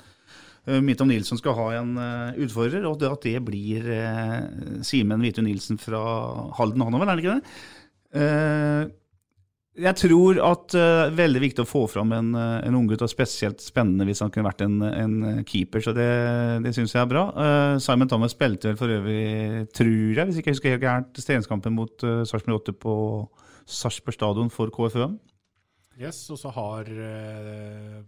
[0.71, 5.43] uh, Mittom Nilsson skal ha en uh, utfordrer, og at det blir uh, Simen Hvitu
[5.43, 6.03] Nilsen fra
[6.61, 8.91] Halden Hanover, er det ikke det?
[9.83, 13.63] Jeg tror at det er veldig viktig å få fram en, en unggutt, og spesielt
[13.65, 15.15] spennende hvis han kunne vært en, en
[15.49, 15.81] keeper.
[15.81, 16.11] Så det,
[16.61, 17.23] det syns jeg er bra.
[17.81, 21.73] Simon Thomas spilte vel for øvrig, tror jeg, hvis ikke jeg husker helt gærent, treningskampen
[21.79, 22.95] mot uh, Sarpsborg 8 på
[23.65, 25.17] Sarpsborg stadion for KFUM.
[26.01, 28.03] Yes, og så har uh,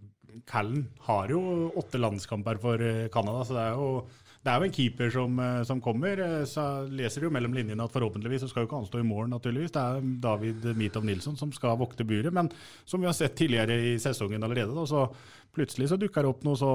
[0.50, 2.80] Callen har jo åtte landskamper for
[3.14, 3.88] Canada, så det er jo
[4.44, 6.20] det er jo en keeper som, eh, som, kommer.
[6.20, 9.00] Eh, så leser du jo mellom linjene at forhåpentligvis så skal jo ikke han stå
[9.00, 9.72] i mål, naturligvis.
[9.72, 12.32] Det er David Mitov Nilsson som skal vokte buret.
[12.34, 12.50] Men
[12.84, 15.06] som vi har sett tidligere i sesongen allerede, da, så
[15.54, 16.70] plutselig så dukker det opp noe så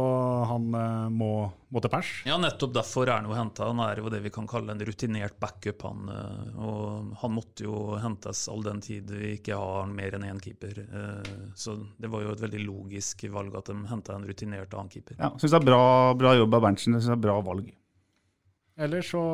[0.49, 1.31] han uh, må,
[1.69, 2.11] må, til pers.
[2.29, 3.67] Ja, nettopp derfor er han jo henta.
[3.69, 5.85] Han er jo det vi kan kalle en rutinert backup.
[5.87, 10.27] Han, uh, og han måtte jo hentes all den tid vi ikke har mer enn
[10.29, 10.83] én keeper.
[10.91, 14.93] Uh, så det var jo et veldig logisk valg at de henta en rutinert annen
[14.93, 15.19] keeper.
[15.19, 15.83] Ja, Syns det er bra,
[16.19, 16.97] bra jobb av Berntsen.
[16.97, 17.69] Det er bra valg.
[18.79, 19.25] Ellers så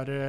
[0.00, 0.24] er det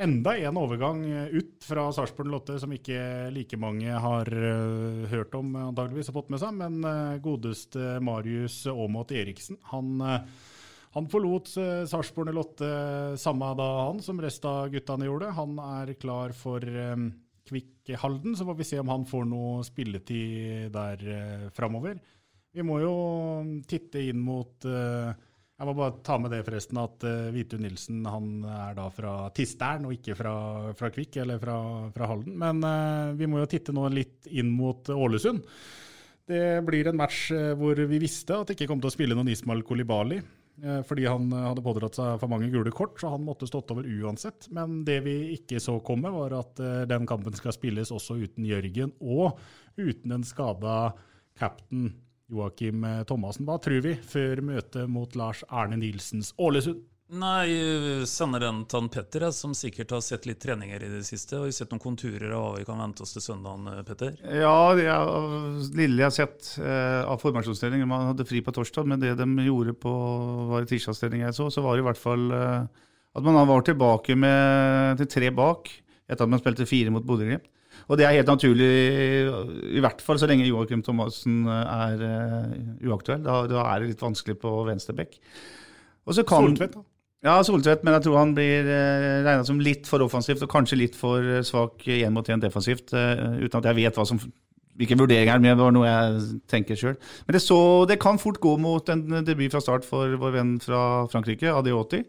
[0.00, 1.02] enda en overgang
[1.32, 6.32] ut fra Sarpsborg Lotte som ikke like mange har uh, hørt om, antageligvis har fått
[6.32, 6.56] med seg.
[6.58, 10.00] Men godeste Marius Aamodt Eriksen, han,
[10.96, 12.72] han forlot Sarpsborg Lotte
[13.20, 15.34] samme da han som resten av guttene gjorde.
[15.36, 16.64] Han er klar for
[17.48, 22.00] Kvikk Halden, så får vi se om han får noe spilletid der framover.
[22.52, 22.96] Vi må jo
[23.68, 25.12] titte inn mot uh,
[25.62, 29.12] jeg må bare ta med det forresten at uh, Vitu Nilsen han er da fra
[29.36, 30.34] Tisteren og ikke fra,
[30.74, 31.54] fra Kvikk eller fra,
[31.94, 32.34] fra Halden.
[32.40, 35.46] Men uh, vi må jo titte nå litt inn mot Ålesund.
[36.26, 39.18] Det blir en match uh, hvor vi visste at det ikke kom til å spille
[39.18, 40.18] noen Ismail Kolibali.
[40.86, 44.50] Fordi han hadde pådratt seg for mange gule kort, så han måtte stått over uansett.
[44.54, 48.92] Men det vi ikke så komme, var at den kampen skal spilles også uten Jørgen
[49.00, 49.40] og
[49.80, 50.92] uten en skada
[51.40, 51.88] captain
[52.32, 56.82] Joakim eh, Thomassen, hva tror vi før møtet mot Lars Erne Nilsens Ålesund?
[57.12, 61.36] Nei, sender den til Petter, som sikkert har sett litt treninger i det siste.
[61.36, 64.14] Har vi sett noen konturer av hva vi kan vente oss til søndagen, eh, Petter?
[64.24, 64.86] Ja, det
[65.76, 69.28] lille jeg har sett eh, av formasjonstreninger Man hadde fri på torsdag, men det de
[69.44, 69.92] gjorde på
[70.54, 74.16] var tirsdagstrening jeg så, så var det i hvert fall eh, at man var tilbake
[74.16, 75.68] med, til tre bak
[76.08, 77.44] etter at man spilte fire mot Bodø-Glimt.
[77.92, 78.68] Og det er helt naturlig,
[79.76, 82.54] i hvert fall så lenge Joakim Thomassen er uh,
[82.88, 83.20] uaktuell.
[83.20, 85.18] Da, da, er det litt vanskelig på venstrebekk.
[86.08, 86.86] Soltvedt, da?
[87.22, 90.80] Ja, Soltvedt, men jeg tror han blir uh, regna som litt for offensivt og kanskje
[90.80, 94.22] litt for svak én mot én defensivt, uh, uten at jeg vet hva som
[94.80, 96.96] hvilke vurderinger, men det var noe jeg tenker sjøl.
[97.26, 100.56] Men det, så, det, kan fort gå mot en debut fra start for vår venn
[100.64, 102.00] fra Frankrike, Adioti.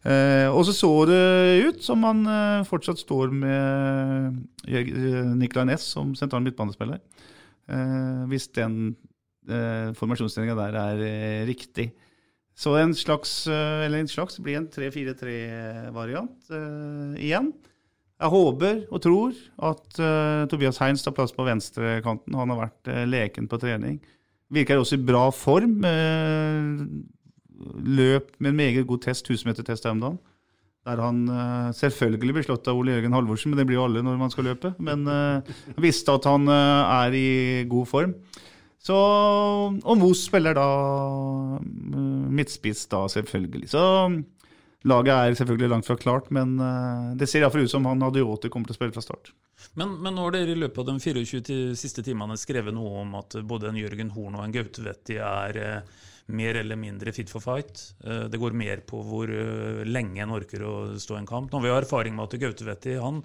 [0.00, 5.90] Eh, og så så det ut som han eh, fortsatt står med eh, Nicolay Næss
[5.92, 7.02] som sentral midtbanespiller.
[8.26, 8.96] Hvis den
[9.46, 11.02] eh, formasjonsstillinga der er
[11.46, 11.92] riktig.
[12.56, 16.50] Så en slags, eller en slags blir en 3-4-3-variant
[17.16, 17.52] igjen.
[18.20, 19.36] Jeg håper og tror
[19.70, 22.36] at uh, Tobias Heinz tar plass på venstrekanten.
[22.36, 23.96] Han har vært uh, leken på trening.
[24.52, 25.78] Virker også i bra form.
[27.84, 30.20] Løp med en meget god test, 1000-metertest her om dagen.
[30.88, 31.18] Der han
[31.76, 34.46] selvfølgelig blir slått av Ole Jørgen Halvorsen, men det blir jo alle når man skal
[34.48, 34.72] løpe.
[34.80, 37.28] Men han visste at han er i
[37.68, 38.14] god form.
[38.80, 40.64] Så, og Moss spiller da
[42.32, 43.68] midtspiss, da, selvfølgelig.
[43.74, 43.82] Så
[44.88, 48.48] Laget er selvfølgelig langt fra klart, men uh, det ser iallfall ut som han Adioti
[48.52, 49.32] kommer til å spille fra start.
[49.76, 53.36] Men, men har dere i løpet av de 24 siste timene skrevet noe om at
[53.44, 57.44] både en Jørgen Horn og en Gaute Vetti er uh, mer eller mindre fit for
[57.44, 57.90] fight.
[58.06, 59.32] Uh, det går mer på hvor
[59.84, 61.52] lenge en orker å stå i en kamp.
[61.52, 63.20] Nå har vi erfaring med at Gaute Vetti han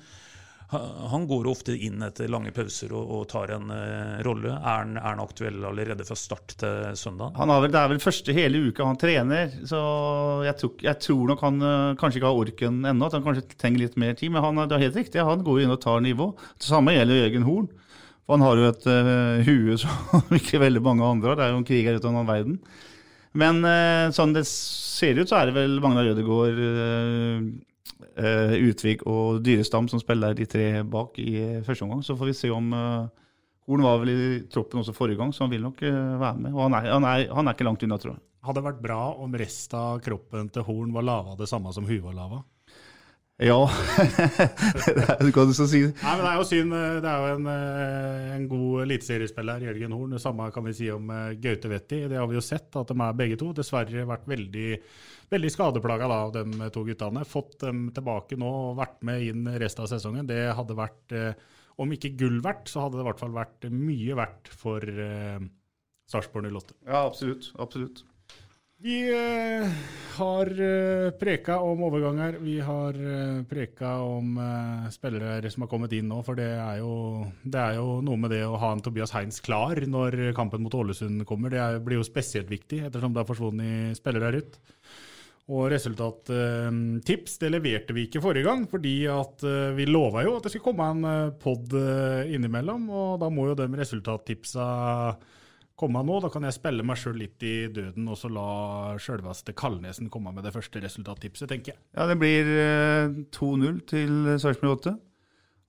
[0.73, 4.49] han går ofte inn etter lange pauser og, og tar en uh, rolle.
[4.49, 7.37] Er han, er han, aktuell allerede fra start til søndag?
[7.37, 9.81] Vel, det er vel første hele uka han trener, så
[10.47, 13.09] jeg tror, jeg tror nok han uh, kanskje ikke har orken ennå.
[13.09, 14.33] At han kanskje trenger litt mer tid.
[14.33, 16.31] Men han, det er helt riktig, han går inn og tar nivå.
[16.57, 17.69] Det samme gjelder Jørgen Horn.
[18.25, 21.39] For han har jo et uh, hue som ikke veldig mange andre har.
[21.39, 22.59] Det er jo en krig her ute av verden.
[23.35, 23.57] Men
[24.15, 26.59] sånn det ser ut, så er det vel Magnar Rødegård
[28.15, 32.03] Utvik og Dyrestam som spiller de tre bak i første omgang.
[32.05, 33.25] Så får vi se om uh,
[33.65, 36.53] Horn var vel i troppen også forrige gang, så han vil nok være med.
[36.53, 38.21] Og han er, han, er, han er, ikke langt unna, tror jeg.
[38.45, 41.87] Hadde det vært bra om resten av kroppen til Horn var lava det samme som
[41.89, 42.43] huet var lava?
[43.43, 43.57] Ja,
[45.19, 45.81] det kan du så si.
[45.83, 46.75] Nei, men Det er jo synd.
[47.03, 47.49] Det er jo en,
[48.37, 50.13] en god eliteseriespiller, Jørgen Horn.
[50.15, 51.11] Det samme kan vi si om
[51.43, 52.05] Gaute Wetti.
[52.07, 53.51] Det har vi jo sett, at de er begge to.
[53.57, 54.69] Dessverre vært veldig
[55.31, 57.25] veldig skadeplaga av de to guttene.
[57.27, 60.27] Fått dem tilbake nå og vært med inn resten av sesongen.
[60.29, 61.33] Det hadde vært, eh,
[61.81, 65.39] om ikke gull verdt, så hadde det i hvert fall vært mye verdt for eh,
[66.11, 66.77] Sarpsborg 08.
[66.85, 67.51] Ja, absolutt.
[67.57, 68.03] Absolutt.
[68.85, 69.69] Vi eh,
[70.17, 72.35] har eh, preka om overganger.
[72.37, 74.35] Vi har eh, preka om
[74.93, 76.19] spillere som har kommet inn nå.
[76.21, 79.41] For det er, jo, det er, jo, noe med det å ha en Tobias Heinz
[79.41, 81.49] klar når kampen mot Ålesund kommer.
[81.49, 84.59] Det er, blir jo spesielt viktig, ettersom det har forsvunnet spillere ut.
[85.49, 89.45] Og resultattips det leverte vi ikke forrige gang, fordi at
[89.77, 92.85] vi lova jo at det skulle komme en pod innimellom.
[92.93, 94.69] Og da må jo de resultattipsa
[95.79, 96.19] komme nå.
[96.23, 98.45] Da kan jeg spille meg sjøl litt i døden og så la
[99.01, 101.81] sjølveste Kalnesen komme med det første resultattipset, tenker jeg.
[101.97, 102.47] Ja, det blir
[103.35, 104.95] 2-0 til Sarpsborg 8.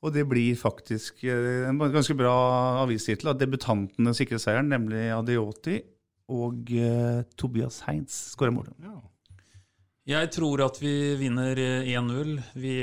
[0.05, 2.37] Og det blir faktisk en ganske bra
[2.85, 5.81] avistittel at debutantene sikrer seieren, nemlig Adioti
[6.31, 6.69] og
[7.41, 8.77] Tobias Heinz skårer målet.
[8.85, 8.99] Ja.
[10.07, 12.37] Jeg tror at vi vinner 1-0.
[12.55, 12.75] Vi,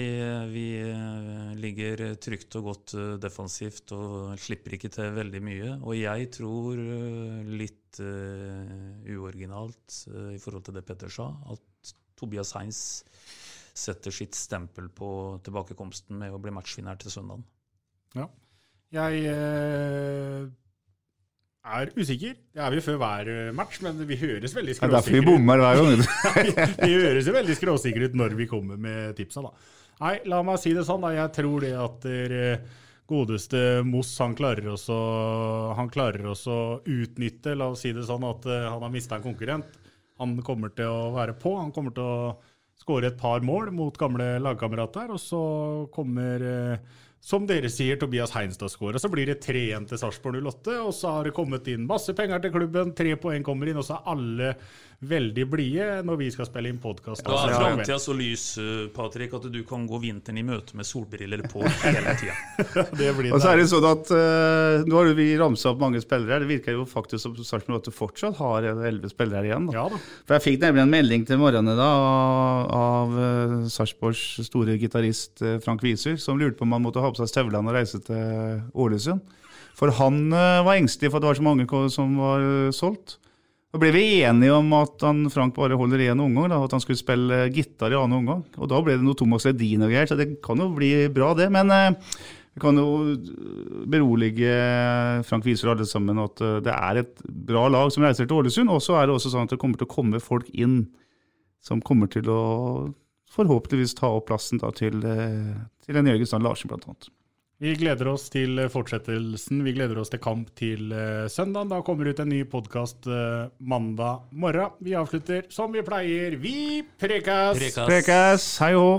[0.52, 5.70] vi, eh, ligger trygt og godt eh, defensivt og slipper ikke til veldig mye.
[5.88, 13.06] Og jeg tror eh, litt uoriginalt i forhold til det Petter sa, at Tobias Heins
[13.78, 17.46] setter sitt stempel på tilbakekomsten med å bli matchvinner til søndag.
[18.18, 18.26] Ja.
[18.98, 20.50] Jeg uh
[21.64, 22.36] er usikker.
[22.54, 24.90] Det er vi før hver eh, match, men vi høres veldig skråsikre ut.
[24.90, 26.04] Det er derfor vi bommer hver gang.
[26.88, 29.54] vi høres jo veldig skråsikre ut når vi kommer med tipsa, da.
[30.04, 31.14] Nei, la meg si det sånn, da.
[31.16, 34.98] Jeg tror det at der eh, godeste Moss han klarer også,
[35.78, 36.58] han klarer også
[36.90, 39.80] utnytte, la oss si det sånn, at eh, han har mista en konkurrent.
[40.22, 41.56] Han kommer til å være på.
[41.58, 42.34] Han kommer til å
[42.80, 45.42] skåre et par mål mot gamle lagkamerater, og så
[45.96, 46.44] kommer
[47.24, 49.00] som dere sier, Tobias Heinstad skårer.
[49.00, 52.44] Så blir det 3-1 til Sarpsborg 08, og så har det kommet inn masse penger
[52.44, 52.92] til klubben.
[52.98, 54.50] Tre poeng kommer inn, og så er alle
[55.08, 57.24] veldig blide når vi skal spille inn podkast.
[57.26, 60.88] Da er framtida så lys, eh, Patrick, at du kan gå vinteren i møte med
[60.88, 62.36] solbriller på hele tida.
[63.34, 66.42] og så er det sånn at uh, Nå har vi ramsa opp mange spillere.
[66.44, 69.70] Det virker jo faktisk som Sarpsborg 8 fortsatt har elleve spillere igjen.
[69.70, 69.78] Da.
[69.78, 70.02] Ja, da.
[70.28, 71.90] For Jeg fikk nemlig en melding til morgenen da,
[72.78, 77.12] av uh, Sarpsborgs store gitarist uh, Frank Wiser, som lurte på om han måtte ha
[77.14, 79.24] på seg støvlene og reise til Ålesund.
[79.74, 83.18] For han uh, var engstelig for at det var så mange som var solgt.
[83.74, 86.82] Da ble vi enige om at han, Frank bare holder én omgang, da, at han
[86.84, 88.44] skulle spille gitar i annen omgang.
[88.62, 91.32] Og da ble det noe Thomas Ledin og greier, så det kan jo bli bra,
[91.38, 91.50] det.
[91.54, 91.90] Men eh,
[92.54, 93.16] Vi kan jo
[93.90, 94.54] berolige
[95.26, 98.44] Frank Wiser og alle sammen at eh, det er et bra lag som reiser til
[98.44, 98.70] Ålesund.
[98.70, 100.84] Og så er det også sånn at det kommer til å komme folk inn
[101.66, 102.44] som kommer til å
[103.34, 107.10] forhåpentligvis ta opp plassen da, til, eh, til en Jørgen Strand Larsen, blant annet.
[107.64, 109.62] Vi gleder oss til fortsettelsen.
[109.64, 111.70] Vi gleder oss til kamp til uh, søndag.
[111.72, 114.74] Da kommer ut en ny podkast uh, mandag morgen.
[114.84, 116.36] Vi avslutter som vi pleier.
[116.44, 117.62] Vi prekas!
[117.88, 118.50] Prekas!
[118.60, 118.90] Hei hå!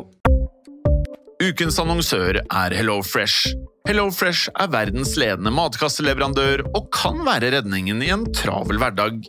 [1.45, 3.53] Ukens annonsør er HelloFresh.
[3.91, 9.21] HelloFresh er verdens ledende matkasseleverandør og kan være redningen i en travel hverdag.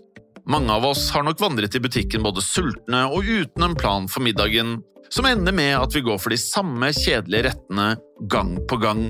[0.47, 4.23] Mange av oss har nok vandret i butikken både sultne og uten en plan for
[4.23, 4.77] middagen,
[5.11, 7.95] som ender med at vi går for de samme kjedelige rettene
[8.31, 9.09] gang på gang.